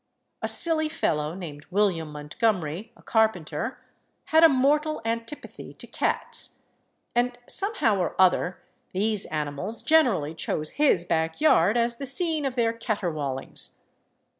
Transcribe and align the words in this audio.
A 0.41 0.47
silly 0.47 0.89
fellow, 0.89 1.35
named 1.35 1.67
William 1.69 2.11
Montgomery, 2.11 2.91
a 2.97 3.03
carpenter, 3.03 3.77
had 4.23 4.43
a 4.43 4.49
mortal 4.49 4.99
antipathy 5.05 5.73
to 5.73 5.85
cats; 5.85 6.57
and 7.15 7.37
somehow 7.47 7.97
or 7.99 8.15
other 8.19 8.63
these 8.93 9.25
animals 9.27 9.83
generally 9.83 10.33
chose 10.33 10.71
his 10.71 11.05
back 11.05 11.39
yard 11.39 11.77
as 11.77 11.97
the 11.97 12.07
scene 12.07 12.45
of 12.45 12.55
their 12.55 12.73
catterwaulings. 12.73 13.81